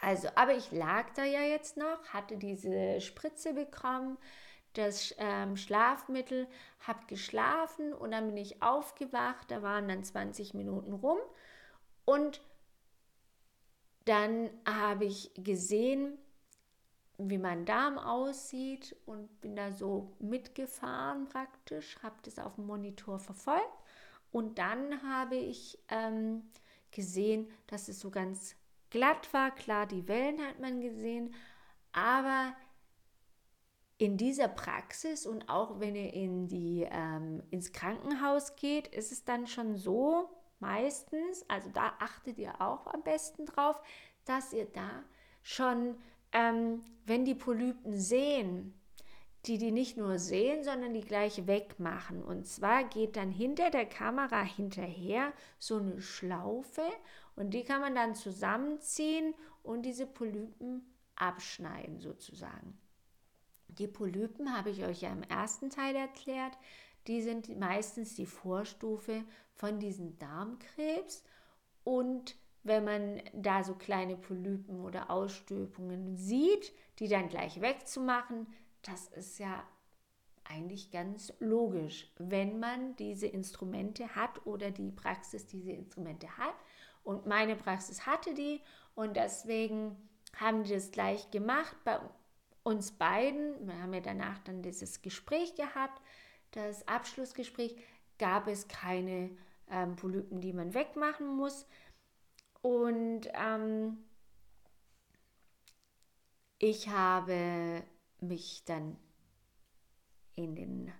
Also, 0.00 0.28
aber 0.34 0.54
ich 0.56 0.72
lag 0.72 1.10
da 1.14 1.24
ja 1.24 1.42
jetzt 1.42 1.76
noch, 1.76 2.08
hatte 2.08 2.36
diese 2.36 3.00
Spritze 3.00 3.54
bekommen, 3.54 4.18
das 4.74 5.14
ähm, 5.18 5.56
Schlafmittel, 5.56 6.46
habe 6.80 7.06
geschlafen 7.06 7.92
und 7.92 8.10
dann 8.10 8.26
bin 8.26 8.36
ich 8.36 8.62
aufgewacht, 8.62 9.50
da 9.50 9.62
waren 9.62 9.88
dann 9.88 10.04
20 10.04 10.54
Minuten 10.54 10.92
rum 10.92 11.18
und 12.04 12.40
dann 14.04 14.50
habe 14.66 15.06
ich 15.06 15.32
gesehen, 15.34 16.18
wie 17.16 17.38
mein 17.38 17.64
Darm 17.64 17.96
aussieht 17.96 18.96
und 19.06 19.40
bin 19.40 19.56
da 19.56 19.72
so 19.72 20.12
mitgefahren 20.18 21.28
praktisch, 21.28 21.96
habe 22.02 22.16
das 22.22 22.38
auf 22.38 22.56
dem 22.56 22.66
Monitor 22.66 23.18
verfolgt 23.18 23.78
und 24.32 24.58
dann 24.58 25.02
habe 25.02 25.36
ich 25.36 25.78
ähm, 25.88 26.42
gesehen, 26.90 27.48
dass 27.68 27.88
es 27.88 28.00
so 28.00 28.10
ganz 28.10 28.56
glatt 28.90 29.32
war. 29.32 29.52
Klar, 29.52 29.86
die 29.86 30.06
Wellen 30.08 30.40
hat 30.40 30.60
man 30.60 30.80
gesehen, 30.80 31.34
aber 31.92 32.54
in 33.98 34.16
dieser 34.16 34.48
Praxis 34.48 35.26
und 35.26 35.48
auch 35.48 35.80
wenn 35.80 35.94
ihr 35.94 36.12
in 36.12 36.48
die, 36.48 36.86
ähm, 36.90 37.42
ins 37.50 37.72
Krankenhaus 37.72 38.56
geht, 38.56 38.88
ist 38.88 39.12
es 39.12 39.24
dann 39.24 39.46
schon 39.46 39.76
so 39.76 40.30
meistens, 40.58 41.44
also 41.48 41.70
da 41.70 41.94
achtet 42.00 42.38
ihr 42.38 42.60
auch 42.60 42.86
am 42.88 43.02
besten 43.02 43.46
drauf, 43.46 43.80
dass 44.24 44.52
ihr 44.52 44.66
da 44.66 45.04
schon 45.42 45.96
ähm, 46.34 46.82
wenn 47.06 47.24
die 47.24 47.36
Polypen 47.36 47.96
sehen, 47.96 48.74
die 49.46 49.56
die 49.56 49.72
nicht 49.72 49.96
nur 49.96 50.18
sehen, 50.18 50.64
sondern 50.64 50.92
die 50.92 51.02
gleich 51.02 51.46
wegmachen. 51.46 52.22
Und 52.22 52.46
zwar 52.46 52.84
geht 52.84 53.16
dann 53.16 53.30
hinter 53.30 53.70
der 53.70 53.86
Kamera 53.86 54.42
hinterher 54.42 55.32
so 55.58 55.76
eine 55.76 56.00
Schlaufe 56.00 56.82
und 57.36 57.54
die 57.54 57.62
kann 57.62 57.80
man 57.80 57.94
dann 57.94 58.14
zusammenziehen 58.14 59.34
und 59.62 59.82
diese 59.82 60.06
Polypen 60.06 60.92
abschneiden 61.14 62.00
sozusagen. 62.00 62.78
Die 63.78 63.88
Polypen 63.88 64.56
habe 64.56 64.70
ich 64.70 64.84
euch 64.84 65.02
ja 65.02 65.10
im 65.10 65.22
ersten 65.22 65.70
Teil 65.70 65.94
erklärt. 65.96 66.56
die 67.06 67.20
sind 67.20 67.58
meistens 67.58 68.14
die 68.14 68.24
Vorstufe 68.24 69.24
von 69.52 69.78
diesem 69.78 70.18
Darmkrebs. 70.18 71.22
Und 71.84 72.36
wenn 72.62 72.84
man 72.84 73.20
da 73.34 73.62
so 73.62 73.74
kleine 73.74 74.16
Polypen 74.16 74.80
oder 74.80 75.10
Ausstülpungen 75.10 76.16
sieht, 76.16 76.72
die 76.98 77.08
dann 77.08 77.28
gleich 77.28 77.60
wegzumachen, 77.60 78.46
das 78.80 79.08
ist 79.08 79.38
ja 79.38 79.62
eigentlich 80.44 80.90
ganz 80.90 81.32
logisch, 81.40 82.10
wenn 82.18 82.58
man 82.58 82.96
diese 82.96 83.26
Instrumente 83.26 84.14
hat 84.14 84.46
oder 84.46 84.70
die 84.70 84.90
Praxis 84.90 85.46
diese 85.46 85.72
Instrumente 85.72 86.38
hat. 86.38 86.54
Und 87.02 87.26
meine 87.26 87.56
Praxis 87.56 88.06
hatte 88.06 88.34
die 88.34 88.60
und 88.94 89.16
deswegen 89.16 89.96
haben 90.36 90.64
die 90.64 90.72
das 90.72 90.90
gleich 90.90 91.30
gemacht 91.30 91.76
bei 91.84 91.98
uns 92.64 92.90
beiden. 92.92 93.66
Wir 93.66 93.80
haben 93.80 93.94
ja 93.94 94.00
danach 94.00 94.38
dann 94.40 94.62
dieses 94.62 95.02
Gespräch 95.02 95.54
gehabt, 95.54 96.00
das 96.50 96.86
Abschlussgespräch, 96.88 97.76
gab 98.18 98.48
es 98.48 98.68
keine 98.68 99.30
ähm, 99.70 99.96
Polypen, 99.96 100.40
die 100.40 100.52
man 100.52 100.74
wegmachen 100.74 101.26
muss. 101.26 101.66
Und 102.62 103.28
ähm, 103.34 103.98
ich 106.58 106.88
habe 106.88 107.82
mich 108.20 108.64
dann 108.64 108.96
in 110.36 110.54
den 110.54 110.92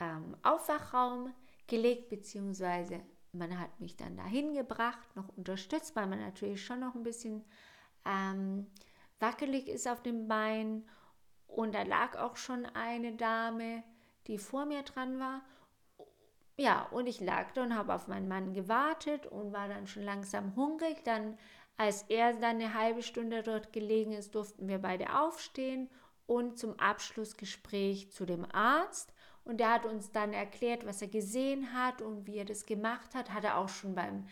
ähm, 0.00 0.36
Aufwachraum 0.42 1.32
gelegt, 1.66 2.08
beziehungsweise 2.08 3.00
man 3.32 3.58
hat 3.58 3.78
mich 3.78 3.96
dann 3.96 4.16
dahin 4.16 4.54
gebracht, 4.54 5.14
noch 5.14 5.28
unterstützt, 5.36 5.94
weil 5.94 6.06
man 6.06 6.20
natürlich 6.20 6.64
schon 6.64 6.80
noch 6.80 6.94
ein 6.94 7.04
bisschen 7.04 7.44
ähm, 8.04 8.66
wackelig 9.20 9.68
ist 9.68 9.88
auf 9.88 10.02
dem 10.02 10.28
Bein. 10.28 10.88
Und 11.46 11.74
da 11.74 11.82
lag 11.82 12.16
auch 12.16 12.36
schon 12.36 12.66
eine 12.66 13.14
Dame, 13.14 13.82
die 14.26 14.38
vor 14.38 14.66
mir 14.66 14.82
dran 14.82 15.18
war. 15.18 15.42
Ja, 16.56 16.82
und 16.90 17.06
ich 17.06 17.20
lag 17.20 17.52
da 17.52 17.62
und 17.62 17.74
habe 17.74 17.94
auf 17.94 18.06
meinen 18.06 18.28
Mann 18.28 18.52
gewartet 18.52 19.26
und 19.26 19.52
war 19.52 19.68
dann 19.68 19.86
schon 19.86 20.02
langsam 20.02 20.54
hungrig. 20.56 21.04
Dann, 21.04 21.38
als 21.76 22.02
er 22.08 22.34
dann 22.34 22.56
eine 22.56 22.74
halbe 22.74 23.02
Stunde 23.02 23.42
dort 23.42 23.72
gelegen 23.72 24.12
ist, 24.12 24.34
durften 24.34 24.68
wir 24.68 24.78
beide 24.78 25.18
aufstehen 25.18 25.88
und 26.26 26.58
zum 26.58 26.78
Abschlussgespräch 26.78 28.12
zu 28.12 28.26
dem 28.26 28.44
Arzt. 28.52 29.12
Und 29.42 29.58
der 29.58 29.72
hat 29.72 29.86
uns 29.86 30.12
dann 30.12 30.32
erklärt, 30.32 30.86
was 30.86 31.00
er 31.00 31.08
gesehen 31.08 31.72
hat 31.72 32.02
und 32.02 32.26
wie 32.26 32.36
er 32.36 32.44
das 32.44 32.66
gemacht 32.66 33.14
hat. 33.14 33.32
Hat 33.32 33.44
er 33.44 33.56
auch 33.56 33.70
schon 33.70 33.94
beim, 33.94 34.26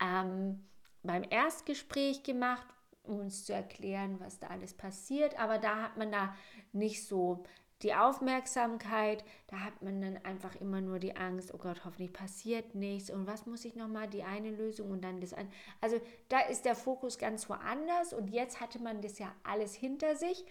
ähm, 0.00 0.66
beim 1.02 1.22
Erstgespräch 1.28 2.22
gemacht, 2.22 2.66
uns 3.08 3.44
zu 3.44 3.52
erklären, 3.52 4.20
was 4.20 4.38
da 4.38 4.48
alles 4.48 4.74
passiert. 4.74 5.38
Aber 5.38 5.58
da 5.58 5.82
hat 5.82 5.96
man 5.96 6.12
da 6.12 6.34
nicht 6.72 7.06
so 7.06 7.44
die 7.82 7.94
Aufmerksamkeit, 7.94 9.24
da 9.46 9.60
hat 9.60 9.82
man 9.82 10.00
dann 10.00 10.16
einfach 10.24 10.56
immer 10.56 10.80
nur 10.80 10.98
die 10.98 11.14
Angst, 11.16 11.54
oh 11.54 11.58
Gott, 11.58 11.84
hoffentlich 11.84 12.12
passiert 12.12 12.74
nichts 12.74 13.08
und 13.08 13.26
was 13.28 13.46
muss 13.46 13.64
ich 13.64 13.76
nochmal, 13.76 14.08
die 14.08 14.24
eine 14.24 14.50
Lösung 14.50 14.90
und 14.90 15.02
dann 15.02 15.20
das 15.20 15.32
andere. 15.32 15.54
Also 15.80 16.00
da 16.28 16.40
ist 16.40 16.64
der 16.64 16.74
Fokus 16.74 17.18
ganz 17.18 17.48
woanders 17.48 18.12
und 18.12 18.28
jetzt 18.28 18.60
hatte 18.60 18.80
man 18.80 19.00
das 19.00 19.20
ja 19.20 19.32
alles 19.44 19.74
hinter 19.74 20.16
sich 20.16 20.44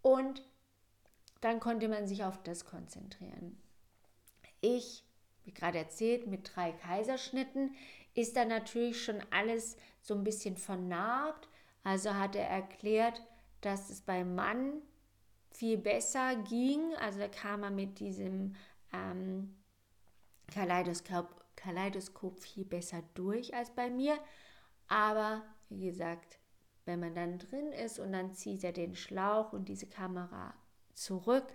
und 0.00 0.42
dann 1.42 1.60
konnte 1.60 1.88
man 1.88 2.06
sich 2.06 2.24
auf 2.24 2.42
das 2.42 2.64
konzentrieren. 2.64 3.60
Ich, 4.62 5.04
wie 5.44 5.52
gerade 5.52 5.76
erzählt, 5.76 6.26
mit 6.26 6.52
drei 6.54 6.72
Kaiserschnitten 6.72 7.74
ist 8.14 8.36
da 8.36 8.44
natürlich 8.44 9.04
schon 9.04 9.20
alles 9.30 9.76
so 10.00 10.14
ein 10.14 10.24
bisschen 10.24 10.56
vernarbt. 10.56 11.48
Also 11.84 12.14
hat 12.14 12.36
er 12.36 12.46
erklärt, 12.46 13.22
dass 13.60 13.90
es 13.90 14.00
beim 14.00 14.34
Mann 14.34 14.82
viel 15.50 15.78
besser 15.78 16.36
ging. 16.36 16.94
Also 16.96 17.18
da 17.18 17.28
kam 17.28 17.62
er 17.62 17.70
mit 17.70 17.98
diesem 17.98 18.54
ähm, 18.92 19.56
Kaleidoskop, 20.52 21.44
Kaleidoskop 21.56 22.40
viel 22.40 22.64
besser 22.64 23.02
durch 23.14 23.54
als 23.54 23.70
bei 23.70 23.90
mir. 23.90 24.18
Aber 24.88 25.42
wie 25.68 25.86
gesagt, 25.86 26.38
wenn 26.84 27.00
man 27.00 27.14
dann 27.14 27.38
drin 27.38 27.72
ist 27.72 27.98
und 27.98 28.12
dann 28.12 28.34
zieht 28.34 28.64
er 28.64 28.72
den 28.72 28.94
Schlauch 28.94 29.52
und 29.52 29.68
diese 29.68 29.86
Kamera 29.86 30.54
zurück, 30.94 31.46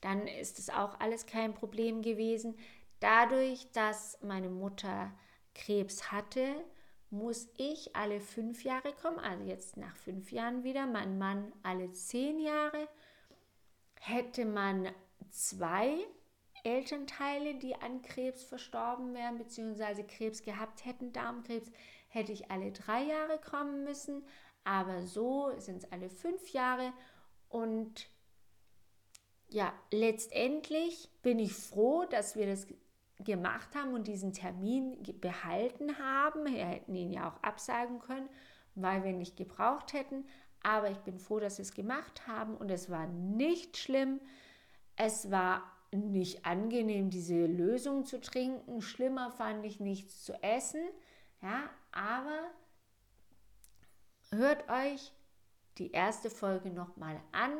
dann 0.00 0.26
ist 0.26 0.58
es 0.58 0.70
auch 0.70 1.00
alles 1.00 1.26
kein 1.26 1.54
Problem 1.54 2.02
gewesen. 2.02 2.56
Dadurch, 3.00 3.70
dass 3.72 4.18
meine 4.22 4.48
Mutter 4.48 5.12
Krebs 5.54 6.12
hatte, 6.12 6.64
muss 7.10 7.48
ich 7.56 7.94
alle 7.96 8.20
fünf 8.20 8.64
Jahre 8.64 8.92
kommen, 8.92 9.18
also 9.18 9.44
jetzt 9.44 9.76
nach 9.76 9.96
fünf 9.96 10.30
Jahren 10.30 10.64
wieder, 10.64 10.86
mein 10.86 11.18
Mann 11.18 11.52
alle 11.62 11.92
zehn 11.92 12.38
Jahre. 12.38 12.88
Hätte 14.00 14.44
man 14.44 14.88
zwei 15.30 15.96
Elternteile, 16.64 17.54
die 17.54 17.74
an 17.76 18.02
Krebs 18.02 18.44
verstorben 18.44 19.14
wären, 19.14 19.38
beziehungsweise 19.38 20.04
Krebs 20.04 20.42
gehabt 20.42 20.84
hätten, 20.84 21.12
Darmkrebs, 21.12 21.70
hätte 22.08 22.32
ich 22.32 22.50
alle 22.50 22.72
drei 22.72 23.02
Jahre 23.04 23.38
kommen 23.38 23.84
müssen. 23.84 24.24
Aber 24.64 25.06
so 25.06 25.52
sind 25.58 25.84
es 25.84 25.92
alle 25.92 26.10
fünf 26.10 26.52
Jahre 26.52 26.92
und 27.48 28.08
ja, 29.50 29.72
letztendlich 29.90 31.08
bin 31.22 31.38
ich 31.38 31.54
froh, 31.54 32.04
dass 32.04 32.36
wir 32.36 32.46
das 32.46 32.66
gemacht 33.20 33.74
haben 33.74 33.94
und 33.94 34.06
diesen 34.06 34.32
Termin 34.32 34.96
behalten 35.20 35.98
haben. 35.98 36.44
Wir 36.46 36.66
hätten 36.66 36.94
ihn 36.94 37.12
ja 37.12 37.28
auch 37.28 37.42
absagen 37.42 37.98
können, 37.98 38.28
weil 38.74 39.02
wir 39.02 39.10
ihn 39.10 39.18
nicht 39.18 39.36
gebraucht 39.36 39.92
hätten. 39.92 40.24
Aber 40.62 40.90
ich 40.90 40.98
bin 40.98 41.18
froh, 41.18 41.40
dass 41.40 41.58
wir 41.58 41.62
es 41.62 41.74
gemacht 41.74 42.26
haben 42.26 42.56
und 42.56 42.70
es 42.70 42.90
war 42.90 43.06
nicht 43.06 43.76
schlimm. 43.76 44.20
Es 44.96 45.30
war 45.30 45.62
nicht 45.90 46.44
angenehm, 46.44 47.10
diese 47.10 47.46
Lösung 47.46 48.04
zu 48.04 48.20
trinken. 48.20 48.82
Schlimmer 48.82 49.30
fand 49.30 49.64
ich 49.64 49.80
nichts 49.80 50.24
zu 50.24 50.34
essen. 50.42 50.82
Ja, 51.40 51.70
aber 51.92 52.50
hört 54.30 54.68
euch 54.68 55.12
die 55.78 55.92
erste 55.92 56.30
Folge 56.30 56.70
nochmal 56.70 57.20
an. 57.32 57.52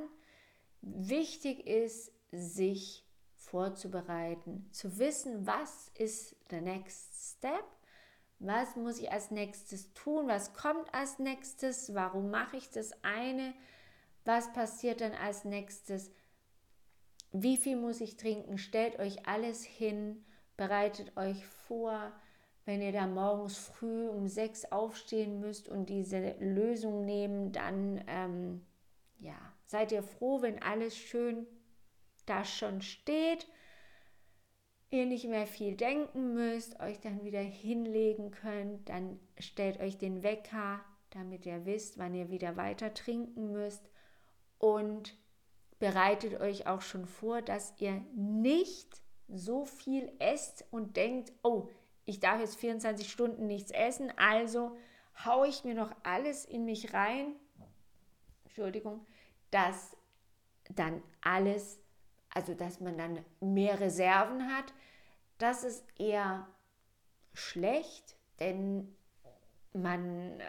Wichtig 0.83 1.67
ist, 1.67 2.13
sich 2.31 3.08
vorzubereiten, 3.51 4.69
zu 4.73 4.99
wissen, 4.99 5.47
was 5.47 5.91
ist 5.97 6.37
der 6.51 6.61
Next 6.61 7.37
Step, 7.37 7.65
was 8.39 8.77
muss 8.77 8.99
ich 8.99 9.11
als 9.11 9.31
nächstes 9.31 9.93
tun, 9.95 10.29
was 10.29 10.53
kommt 10.53 10.93
als 10.95 11.19
nächstes, 11.19 11.95
warum 11.95 12.31
mache 12.31 12.57
ich 12.57 12.71
das 12.71 12.93
eine, 13.03 13.55
was 14.25 14.53
passiert 14.53 15.01
dann 15.01 15.13
als 15.13 15.45
nächstes, 15.45 16.13
wie 17.33 17.57
viel 17.57 17.77
muss 17.77 18.01
ich 18.01 18.17
trinken, 18.17 18.59
stellt 18.59 18.99
euch 18.99 19.27
alles 19.27 19.65
hin, 19.65 20.25
bereitet 20.57 21.17
euch 21.17 21.45
vor, 21.47 22.13
wenn 22.65 22.83
ihr 22.83 22.93
da 22.93 23.07
morgens 23.07 23.57
früh 23.57 24.09
um 24.09 24.29
sechs 24.29 24.67
aufstehen 24.67 25.41
müsst 25.41 25.69
und 25.69 25.89
diese 25.89 26.35
Lösung 26.39 27.05
nehmen, 27.07 27.51
dann 27.51 28.05
ähm, 28.07 28.67
ja, 29.19 29.39
seid 29.65 29.91
ihr 29.91 30.03
froh, 30.03 30.43
wenn 30.43 30.63
alles 30.63 30.97
schön 30.97 31.47
da 32.29 32.45
schon 32.45 32.83
steht, 32.83 33.47
ihr 34.91 35.07
nicht 35.07 35.27
mehr 35.27 35.47
viel 35.47 35.77
denken 35.77 36.35
müsst, 36.35 36.81
euch 36.81 37.01
dann 37.01 37.25
wieder 37.25 37.41
hinlegen 37.41 38.31
könnt, 38.31 38.89
dann 38.89 39.21
stellt 39.39 39.81
euch 39.81 39.99
den 39.99 40.23
Wecker, 40.23 40.81
damit 41.11 41.47
ihr 41.47 41.67
wisst, 41.67 41.99
wann 41.99 42.15
ihr 42.15 42.31
wieder 42.31 42.57
weiter 42.57 42.95
trinken 42.95 43.53
müsst. 43.53 43.89
Und 44.59 45.17
bereitet 45.79 46.41
euch 46.41 46.67
auch 46.67 46.81
schon 46.81 47.07
vor, 47.07 47.43
dass 47.43 47.75
ihr 47.79 48.05
nicht 48.15 49.01
so 49.29 49.65
viel 49.65 50.11
esst 50.19 50.65
und 50.71 50.97
denkt, 50.97 51.33
oh, 51.43 51.69
ich 52.05 52.21
darf 52.21 52.41
jetzt 52.41 52.57
24 52.57 53.11
Stunden 53.11 53.47
nichts 53.47 53.71
essen, 53.71 54.11
also 54.17 54.77
haue 55.25 55.49
ich 55.49 55.65
mir 55.65 55.75
noch 55.75 55.95
alles 56.03 56.45
in 56.45 56.65
mich 56.65 56.95
rein, 56.95 57.35
Entschuldigung, 58.45 59.07
dass 59.51 59.97
dann 60.71 61.03
alles, 61.21 61.81
also 62.35 62.55
dass 62.55 62.81
man 62.81 62.99
dann 62.99 63.25
mehr 63.41 63.81
Reserven 63.81 64.55
hat, 64.55 64.73
das 65.39 65.65
ist 65.65 65.85
eher 65.99 66.47
schlecht, 67.33 68.17
denn 68.41 68.95
man 69.73 70.41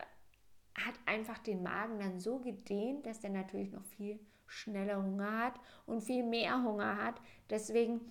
hat 0.75 0.95
einfach 1.05 1.37
den 1.39 1.63
Magen 1.63 1.99
dann 1.99 2.19
so 2.19 2.39
gedehnt, 2.39 3.05
dass 3.05 3.19
der 3.19 3.29
natürlich 3.29 3.71
noch 3.71 3.83
viel 3.83 4.19
schneller 4.47 5.03
Hunger 5.03 5.39
hat 5.39 5.59
und 5.85 6.01
viel 6.01 6.23
mehr 6.23 6.63
Hunger 6.63 6.97
hat. 6.97 7.21
Deswegen 7.49 8.01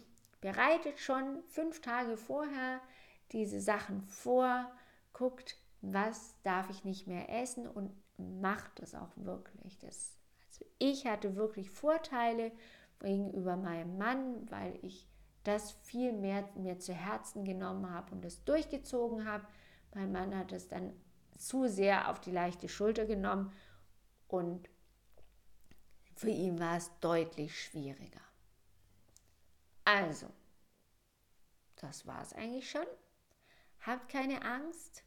bereitet 0.41 0.99
schon 0.99 1.43
fünf 1.45 1.81
Tage 1.81 2.17
vorher 2.17 2.81
diese 3.33 3.61
Sachen 3.61 4.03
vor, 4.03 4.71
guckt, 5.13 5.57
was 5.81 6.35
darf 6.43 6.71
ich 6.71 6.85
nicht 6.85 7.07
mehr 7.07 7.29
essen 7.29 7.67
und 7.67 7.93
macht 8.17 8.81
es 8.81 8.95
auch 8.95 9.11
wirklich. 9.17 9.79
Das, 9.79 10.17
also 10.49 10.65
ich 10.79 11.07
hatte 11.07 11.37
wirklich 11.37 11.71
Vorteile 11.71 12.53
gegenüber 13.01 13.57
meinem 13.57 13.99
Mann, 13.99 14.51
weil 14.51 14.79
ich 14.83 15.07
das 15.45 15.73
viel 15.83 16.13
mehr 16.13 16.49
mir 16.57 16.79
zu 16.79 16.93
Herzen 16.93 17.45
genommen 17.45 17.91
habe 17.91 18.13
und 18.13 18.25
es 18.25 18.45
durchgezogen 18.45 19.25
habe. 19.25 19.47
Mein 19.95 20.13
Mann 20.13 20.37
hat 20.37 20.53
es 20.53 20.69
dann 20.69 20.93
zu 21.37 21.69
sehr 21.69 22.11
auf 22.11 22.21
die 22.21 22.33
leichte 22.33 22.69
Schulter 22.69 23.07
genommen 23.07 23.53
und 24.27 24.69
für 26.15 26.31
ihn 26.31 26.59
war 26.59 26.77
es 26.77 26.91
deutlich 27.01 27.63
schwieriger. 27.63 28.21
Also, 29.85 30.29
das 31.77 32.07
war 32.07 32.21
es 32.21 32.33
eigentlich 32.33 32.69
schon. 32.69 32.87
Habt 33.81 34.11
keine 34.11 34.43
Angst. 34.43 35.05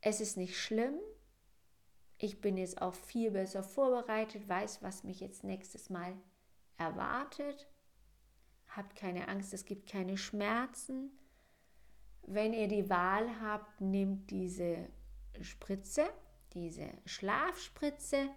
Es 0.00 0.20
ist 0.20 0.36
nicht 0.36 0.58
schlimm. 0.58 0.98
Ich 2.16 2.40
bin 2.40 2.56
jetzt 2.56 2.80
auch 2.80 2.94
viel 2.94 3.32
besser 3.32 3.62
vorbereitet, 3.62 4.48
weiß, 4.48 4.82
was 4.82 5.02
mich 5.02 5.20
jetzt 5.20 5.42
nächstes 5.42 5.90
Mal 5.90 6.14
erwartet. 6.76 7.68
Habt 8.68 8.96
keine 8.96 9.28
Angst, 9.28 9.54
es 9.54 9.64
gibt 9.64 9.88
keine 9.88 10.16
Schmerzen. 10.16 11.10
Wenn 12.22 12.52
ihr 12.52 12.68
die 12.68 12.88
Wahl 12.88 13.40
habt, 13.40 13.80
nehmt 13.80 14.30
diese 14.30 14.88
Spritze, 15.40 16.08
diese 16.54 16.88
Schlafspritze 17.04 18.30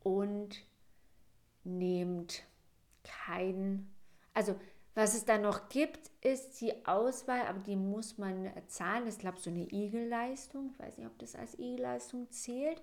und 0.00 0.64
nehmt 1.64 2.44
kein, 3.02 3.90
also 4.34 4.58
was 4.94 5.14
es 5.14 5.24
dann 5.24 5.42
noch 5.42 5.70
gibt, 5.70 6.10
ist 6.20 6.60
die 6.60 6.84
Auswahl, 6.86 7.46
aber 7.46 7.60
die 7.60 7.76
muss 7.76 8.18
man 8.18 8.52
zahlen. 8.68 9.06
Das 9.06 9.14
ist, 9.14 9.20
glaube 9.20 9.38
ich, 9.38 9.42
so 9.42 9.50
eine 9.50 9.66
Igelleistung. 9.72 10.70
Ich 10.72 10.78
weiß 10.78 10.98
nicht, 10.98 11.06
ob 11.06 11.18
das 11.18 11.34
als 11.34 11.58
Igelleistung 11.58 12.30
zählt, 12.30 12.82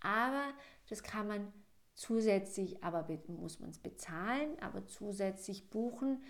aber 0.00 0.52
das 0.88 1.02
kann 1.02 1.26
man 1.26 1.52
zusätzlich, 1.98 2.82
aber 2.84 3.06
muss 3.26 3.58
man 3.58 3.70
es 3.70 3.78
bezahlen, 3.78 4.56
aber 4.60 4.86
zusätzlich 4.86 5.68
buchen 5.68 6.22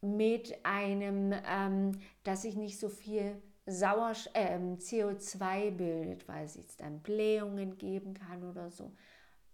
mit 0.00 0.64
einem, 0.64 1.32
ähm, 1.46 1.92
dass 2.24 2.42
sich 2.42 2.56
nicht 2.56 2.78
so 2.78 2.88
viel 2.88 3.40
Sauersch 3.66 4.28
äh, 4.34 4.58
CO2 4.58 5.70
bildet, 5.70 6.28
weil 6.28 6.44
es 6.44 6.56
jetzt 6.56 6.80
dann 6.80 7.00
Blähungen 7.00 7.78
geben 7.78 8.14
kann 8.14 8.42
oder 8.42 8.70
so. 8.70 8.92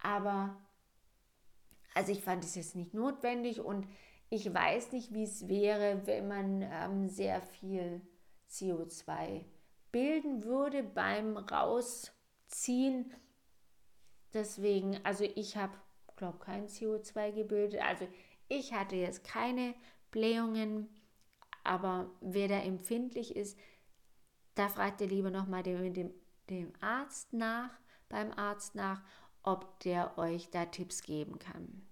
Aber 0.03 0.57
also 1.95 2.13
ich 2.13 2.23
fand 2.23 2.43
es 2.43 2.55
jetzt 2.55 2.75
nicht 2.75 2.95
notwendig 2.95 3.61
und 3.61 3.87
ich 4.31 4.53
weiß 4.53 4.93
nicht, 4.93 5.13
wie 5.13 5.25
es 5.25 5.49
wäre, 5.49 6.07
wenn 6.07 6.29
man 6.29 6.63
ähm, 6.63 7.09
sehr 7.09 7.43
viel 7.43 8.01
CO2 8.49 9.45
bilden 9.93 10.45
würde 10.45 10.83
beim 10.83 11.37
Rausziehen. 11.37 13.13
Deswegen, 14.33 15.01
also 15.05 15.25
ich 15.25 15.57
habe, 15.57 15.73
glaube 16.17 16.39
kein 16.39 16.69
CO2 16.69 17.33
gebildet. 17.33 17.81
Also 17.83 18.07
ich 18.49 18.73
hatte 18.73 18.97
jetzt 18.97 19.25
keine 19.25 19.75
Blähungen, 20.11 20.89
aber 21.65 22.11
wer 22.21 22.49
da 22.49 22.59
empfindlich 22.59 23.37
ist, 23.37 23.59
da 24.55 24.69
fragt 24.69 25.01
ihr 25.01 25.07
lieber 25.07 25.31
nochmal 25.31 25.63
dem, 25.63 25.95
dem, 25.95 26.13
dem 26.49 26.73
Arzt 26.81 27.33
nach, 27.33 27.71
beim 28.09 28.33
Arzt 28.33 28.75
nach, 28.75 29.03
ob 29.43 29.81
der 29.81 30.19
euch 30.19 30.51
da 30.51 30.67
Tipps 30.67 31.03
geben 31.03 31.39
kann. 31.39 31.87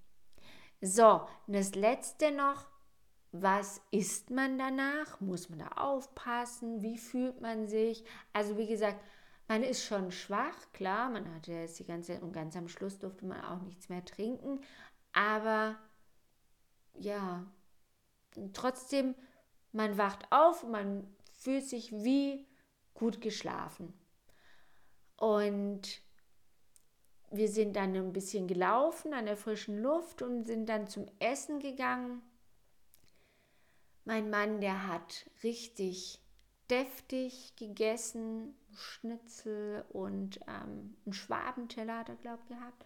So, 0.80 1.26
das 1.46 1.74
letzte 1.74 2.30
noch, 2.30 2.66
was 3.32 3.80
isst 3.90 4.30
man 4.30 4.58
danach? 4.58 5.20
Muss 5.20 5.48
man 5.48 5.58
da 5.58 5.68
aufpassen? 5.68 6.82
Wie 6.82 6.98
fühlt 6.98 7.40
man 7.40 7.68
sich? 7.68 8.04
Also 8.32 8.56
wie 8.56 8.66
gesagt, 8.66 9.00
man 9.48 9.62
ist 9.62 9.84
schon 9.84 10.10
schwach, 10.12 10.72
klar, 10.72 11.10
man 11.10 11.34
hatte 11.34 11.52
jetzt 11.52 11.78
die 11.78 11.86
ganze 11.86 12.20
und 12.20 12.32
ganz 12.32 12.54
am 12.56 12.68
Schluss 12.68 12.98
durfte 12.98 13.24
man 13.24 13.42
auch 13.42 13.62
nichts 13.62 13.88
mehr 13.88 14.04
trinken, 14.04 14.60
aber 15.12 15.76
ja, 16.94 17.46
trotzdem, 18.52 19.14
man 19.72 19.96
wacht 19.96 20.30
auf, 20.30 20.64
man 20.64 21.06
fühlt 21.32 21.64
sich 21.64 21.92
wie 21.92 22.46
gut 22.94 23.20
geschlafen. 23.20 23.94
Und 25.16 26.02
wir 27.30 27.48
sind 27.48 27.76
dann 27.76 27.94
ein 27.94 28.12
bisschen 28.12 28.46
gelaufen 28.46 29.12
an 29.12 29.26
der 29.26 29.36
frischen 29.36 29.78
Luft 29.78 30.22
und 30.22 30.46
sind 30.46 30.68
dann 30.68 30.88
zum 30.88 31.06
Essen 31.18 31.60
gegangen. 31.60 32.22
Mein 34.04 34.30
Mann, 34.30 34.60
der 34.60 34.86
hat 34.86 35.28
richtig 35.42 36.20
deftig 36.70 37.54
gegessen, 37.56 38.56
Schnitzel 38.78 39.84
und 39.90 40.40
ähm, 40.46 40.96
einen 41.04 41.12
Schwabenteller 41.12 41.98
hat 41.98 42.08
er, 42.08 42.16
glaube 42.16 42.42
ich, 42.42 42.48
gehabt. 42.48 42.84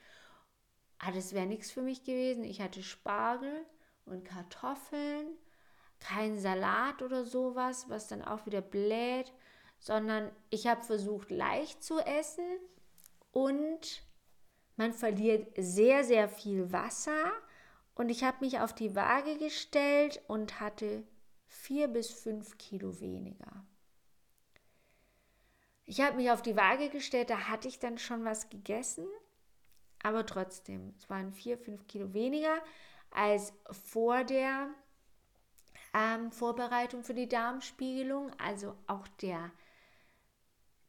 Aber 0.98 1.10
ah, 1.10 1.14
das 1.14 1.32
wäre 1.32 1.46
nichts 1.46 1.72
für 1.72 1.82
mich 1.82 2.04
gewesen. 2.04 2.44
Ich 2.44 2.60
hatte 2.60 2.82
Spargel 2.82 3.66
und 4.04 4.24
Kartoffeln, 4.24 5.26
kein 5.98 6.38
Salat 6.38 7.02
oder 7.02 7.24
sowas, 7.24 7.86
was 7.88 8.06
dann 8.06 8.22
auch 8.22 8.46
wieder 8.46 8.60
bläht, 8.60 9.32
sondern 9.80 10.30
ich 10.50 10.68
habe 10.68 10.82
versucht, 10.82 11.30
leicht 11.30 11.82
zu 11.82 11.98
essen 11.98 12.46
und 13.32 14.04
man 14.76 14.92
verliert 14.92 15.52
sehr, 15.56 16.04
sehr 16.04 16.28
viel 16.28 16.72
Wasser. 16.72 17.32
Und 17.94 18.08
ich 18.08 18.24
habe 18.24 18.44
mich 18.44 18.60
auf 18.60 18.74
die 18.74 18.94
Waage 18.94 19.38
gestellt 19.38 20.22
und 20.28 20.60
hatte 20.60 21.04
vier 21.46 21.88
bis 21.88 22.10
fünf 22.10 22.56
Kilo 22.58 23.00
weniger. 23.00 23.66
Ich 25.84 26.00
habe 26.00 26.16
mich 26.16 26.30
auf 26.30 26.42
die 26.42 26.56
Waage 26.56 26.88
gestellt, 26.88 27.30
da 27.30 27.48
hatte 27.48 27.68
ich 27.68 27.78
dann 27.78 27.98
schon 27.98 28.24
was 28.24 28.48
gegessen, 28.48 29.06
aber 30.02 30.26
trotzdem, 30.26 30.94
es 30.96 31.08
waren 31.10 31.32
vier, 31.32 31.58
fünf 31.58 31.86
Kilo 31.86 32.12
weniger 32.12 32.58
als 33.10 33.52
vor 33.70 34.24
der 34.24 34.68
ähm, 35.94 36.32
Vorbereitung 36.32 37.04
für 37.04 37.14
die 37.14 37.28
Darmspiegelung. 37.28 38.32
Also 38.38 38.74
auch 38.86 39.06
der 39.20 39.50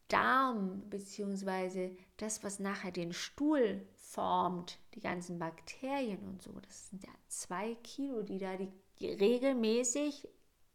Darm 0.08 0.88
bzw. 0.90 1.96
das, 2.16 2.42
was 2.42 2.58
nachher 2.58 2.92
den 2.92 3.12
Stuhl 3.12 3.86
formt, 3.94 4.78
die 4.94 5.00
ganzen 5.00 5.38
Bakterien 5.38 6.26
und 6.26 6.42
so, 6.42 6.52
das 6.60 6.88
sind 6.88 7.04
ja 7.04 7.12
zwei 7.28 7.74
Kilo, 7.76 8.22
die 8.22 8.38
da 8.38 8.56
die 8.56 8.72
regelmäßig 9.00 10.28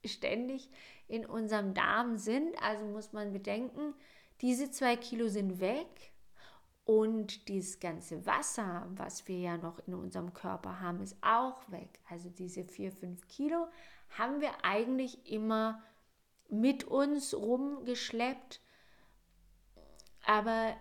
ständig 0.06 0.70
in 1.08 1.26
unserem 1.26 1.74
Darm 1.74 2.18
sind. 2.18 2.56
Also 2.62 2.86
muss 2.86 3.14
man 3.14 3.34
bedenken, 3.34 3.94
diese 4.42 4.72
zwei 4.72 4.96
Kilo 4.96 5.28
sind 5.28 5.60
weg 5.60 6.12
und 6.86 7.48
dieses 7.48 7.80
ganze 7.80 8.26
Wasser, 8.26 8.88
was 8.96 9.28
wir 9.28 9.38
ja 9.38 9.58
noch 9.58 9.80
in 9.88 9.94
unserem 9.94 10.34
Körper 10.34 10.80
haben, 10.80 11.02
ist 11.02 11.18
auch 11.22 11.70
weg. 11.70 12.00
Also 12.10 12.30
diese 12.30 12.64
vier, 12.64 12.92
fünf 12.92 13.28
Kilo 13.28 13.68
haben 14.18 14.42
wir 14.42 14.64
eigentlich 14.64 15.32
immer 15.32 15.84
mit 16.48 16.84
uns 16.86 17.36
rumgeschleppt 17.36 18.62
aber 20.30 20.76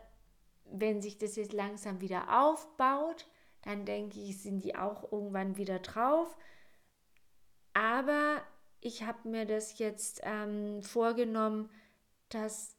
wenn 0.65 1.01
sich 1.01 1.17
das 1.17 1.37
jetzt 1.37 1.55
langsam 1.55 2.03
wieder 2.03 2.43
aufbaut, 2.43 3.27
dann 3.63 3.87
denke 3.87 4.21
ich, 4.21 4.43
sind 4.43 4.63
die 4.63 4.77
auch 4.77 5.11
irgendwann 5.11 5.57
wieder 5.57 5.79
drauf. 5.79 6.37
Aber 7.73 8.43
ich 8.81 9.03
habe 9.03 9.29
mir 9.29 9.47
das 9.47 9.79
jetzt 9.79 10.21
ähm, 10.25 10.83
vorgenommen, 10.83 11.71
dass 12.29 12.77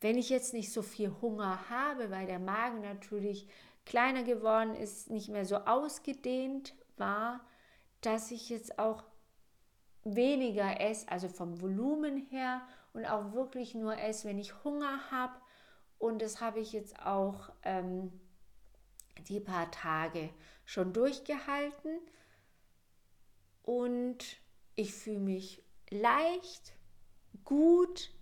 wenn 0.00 0.18
ich 0.18 0.28
jetzt 0.28 0.52
nicht 0.52 0.72
so 0.72 0.82
viel 0.82 1.14
Hunger 1.20 1.68
habe, 1.70 2.10
weil 2.10 2.26
der 2.26 2.38
Magen 2.38 2.82
natürlich 2.82 3.48
kleiner 3.84 4.22
geworden 4.22 4.74
ist, 4.74 5.10
nicht 5.10 5.28
mehr 5.28 5.46
so 5.46 5.56
ausgedehnt 5.56 6.74
war, 6.96 7.40
dass 8.00 8.30
ich 8.30 8.48
jetzt 8.50 8.78
auch 8.78 9.04
weniger 10.04 10.80
esse, 10.80 11.08
also 11.08 11.28
vom 11.28 11.60
Volumen 11.60 12.26
her 12.30 12.62
und 12.92 13.06
auch 13.06 13.32
wirklich 13.32 13.74
nur 13.74 13.98
esse, 13.98 14.28
wenn 14.28 14.38
ich 14.38 14.64
Hunger 14.64 15.10
habe 15.10 15.34
und 15.98 16.20
das 16.20 16.40
habe 16.40 16.60
ich 16.60 16.72
jetzt 16.72 17.00
auch 17.04 17.50
ähm, 17.62 18.12
die 19.28 19.40
paar 19.40 19.70
Tage 19.70 20.30
schon 20.64 20.92
durchgehalten. 20.92 21.98
Und 23.62 24.36
ich 24.76 24.94
fühle 24.94 25.18
mich 25.18 25.62
leicht, 25.90 26.74
gut 27.44 28.12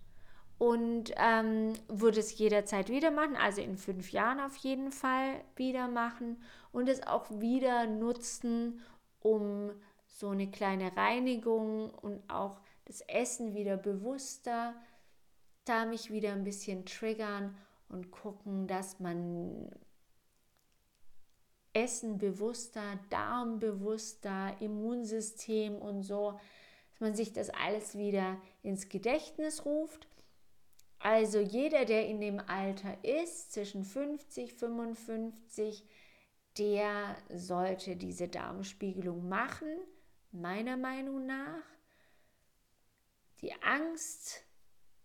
und 0.57 1.11
ähm, 1.17 1.73
würde 1.87 2.19
es 2.19 2.37
jederzeit 2.37 2.89
wieder 2.89 3.11
machen, 3.11 3.35
also 3.35 3.61
in 3.61 3.77
fünf 3.77 4.11
Jahren 4.11 4.39
auf 4.39 4.55
jeden 4.57 4.91
Fall 4.91 5.41
wieder 5.55 5.87
machen 5.87 6.41
und 6.71 6.87
es 6.87 7.05
auch 7.05 7.29
wieder 7.29 7.87
nutzen, 7.87 8.81
um 9.19 9.71
so 10.07 10.29
eine 10.29 10.49
kleine 10.49 10.95
Reinigung 10.95 11.89
und 11.89 12.21
auch 12.29 12.59
das 12.85 13.01
Essen 13.01 13.53
wieder 13.53 13.75
bewusster, 13.75 14.73
da 15.65 15.85
mich 15.85 16.11
wieder 16.11 16.31
ein 16.31 16.43
bisschen 16.43 16.85
triggern 16.85 17.57
und 17.89 18.11
gucken, 18.11 18.67
dass 18.67 18.99
man 18.99 19.69
Essen 21.75 22.17
bewusster, 22.17 22.99
Darm 23.09 23.59
bewusster, 23.59 24.55
Immunsystem 24.61 25.75
und 25.75 26.03
so, 26.03 26.39
dass 26.91 27.01
man 27.01 27.15
sich 27.15 27.33
das 27.33 27.49
alles 27.49 27.97
wieder 27.97 28.41
ins 28.63 28.87
Gedächtnis 28.87 29.65
ruft. 29.65 30.07
Also 30.99 31.39
jeder, 31.39 31.85
der 31.85 32.07
in 32.07 32.21
dem 32.21 32.39
Alter 32.39 32.97
ist, 33.03 33.51
zwischen 33.51 33.83
50, 33.83 34.53
55, 34.53 35.83
der 36.57 37.17
sollte 37.29 37.97
diese 37.97 38.29
Darmspiegelung 38.29 39.27
machen, 39.27 39.67
meiner 40.31 40.77
Meinung 40.77 41.25
nach. 41.25 41.63
Die 43.41 43.53
Angst 43.61 44.45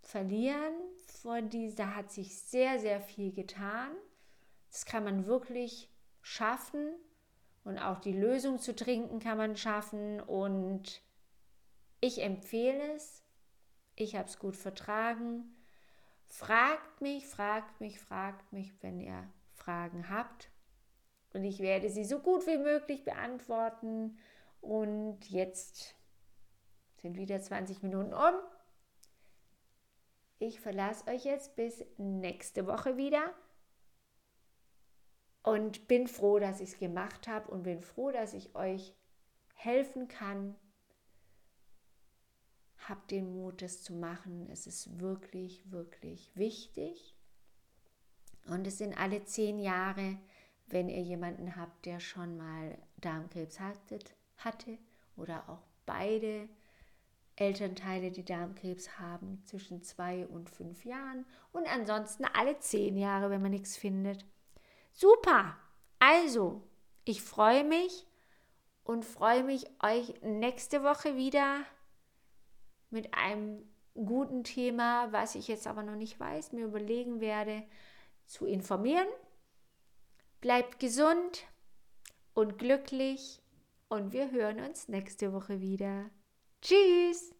verlieren 0.00 0.74
vor 1.20 1.42
dieser 1.42 1.94
hat 1.94 2.10
sich 2.10 2.38
sehr, 2.38 2.78
sehr 2.78 3.00
viel 3.00 3.32
getan. 3.32 3.90
Das 4.70 4.86
kann 4.86 5.04
man 5.04 5.26
wirklich 5.26 5.89
schaffen 6.22 6.94
und 7.64 7.78
auch 7.78 7.98
die 8.00 8.12
Lösung 8.12 8.58
zu 8.58 8.74
trinken 8.74 9.20
kann 9.20 9.38
man 9.38 9.56
schaffen 9.56 10.20
und 10.20 11.02
Ich 12.02 12.22
empfehle 12.22 12.94
es. 12.94 13.22
Ich 13.94 14.16
habe 14.16 14.26
es 14.26 14.38
gut 14.38 14.56
vertragen. 14.56 15.54
Fragt 16.24 17.02
mich, 17.02 17.26
fragt 17.26 17.80
mich, 17.80 18.00
fragt 18.00 18.52
mich, 18.52 18.72
wenn 18.80 19.00
ihr 19.00 19.28
Fragen 19.52 20.08
habt. 20.08 20.50
Und 21.34 21.44
ich 21.44 21.60
werde 21.60 21.90
sie 21.90 22.04
so 22.04 22.20
gut 22.20 22.46
wie 22.46 22.56
möglich 22.56 23.04
beantworten. 23.04 24.18
Und 24.62 25.28
jetzt 25.28 25.94
sind 26.96 27.16
wieder 27.16 27.40
20 27.40 27.82
Minuten 27.82 28.14
um. 28.14 28.34
Ich 30.38 30.60
verlasse 30.60 31.06
euch 31.10 31.24
jetzt 31.24 31.54
bis 31.56 31.84
nächste 31.98 32.66
Woche 32.66 32.96
wieder 32.96 33.34
und 35.42 35.88
bin 35.88 36.06
froh, 36.06 36.38
dass 36.38 36.60
ich 36.60 36.72
es 36.72 36.78
gemacht 36.78 37.28
habe 37.28 37.50
und 37.50 37.62
bin 37.62 37.80
froh, 37.80 38.10
dass 38.10 38.34
ich 38.34 38.54
euch 38.54 38.94
helfen 39.54 40.08
kann. 40.08 40.54
Habt 42.88 43.10
den 43.10 43.32
Mut, 43.32 43.62
das 43.62 43.82
zu 43.82 43.94
machen. 43.94 44.48
Es 44.50 44.66
ist 44.66 45.00
wirklich, 45.00 45.70
wirklich 45.70 46.30
wichtig. 46.34 47.14
Und 48.46 48.66
es 48.66 48.78
sind 48.78 48.98
alle 48.98 49.24
zehn 49.24 49.58
Jahre, 49.58 50.18
wenn 50.66 50.88
ihr 50.88 51.02
jemanden 51.02 51.56
habt, 51.56 51.84
der 51.86 52.00
schon 52.00 52.36
mal 52.36 52.78
Darmkrebs 52.98 53.58
hatte 54.36 54.78
oder 55.16 55.48
auch 55.48 55.62
beide 55.84 56.48
Elternteile, 57.36 58.10
die 58.10 58.24
Darmkrebs 58.24 58.98
haben, 58.98 59.42
zwischen 59.44 59.82
zwei 59.82 60.26
und 60.26 60.50
fünf 60.50 60.84
Jahren 60.84 61.24
und 61.52 61.66
ansonsten 61.66 62.24
alle 62.24 62.58
zehn 62.58 62.96
Jahre, 62.96 63.30
wenn 63.30 63.42
man 63.42 63.50
nichts 63.50 63.76
findet. 63.76 64.24
Super! 64.92 65.56
Also, 65.98 66.62
ich 67.04 67.22
freue 67.22 67.64
mich 67.64 68.06
und 68.84 69.04
freue 69.04 69.44
mich, 69.44 69.66
euch 69.82 70.14
nächste 70.22 70.82
Woche 70.82 71.16
wieder 71.16 71.64
mit 72.90 73.14
einem 73.14 73.62
guten 73.94 74.44
Thema, 74.44 75.12
was 75.12 75.34
ich 75.34 75.48
jetzt 75.48 75.66
aber 75.66 75.82
noch 75.82 75.96
nicht 75.96 76.18
weiß, 76.18 76.52
mir 76.52 76.64
überlegen 76.64 77.20
werde, 77.20 77.62
zu 78.26 78.46
informieren. 78.46 79.08
Bleibt 80.40 80.78
gesund 80.78 81.44
und 82.34 82.58
glücklich 82.58 83.42
und 83.88 84.12
wir 84.12 84.30
hören 84.30 84.60
uns 84.60 84.88
nächste 84.88 85.32
Woche 85.32 85.60
wieder. 85.60 86.10
Tschüss! 86.62 87.34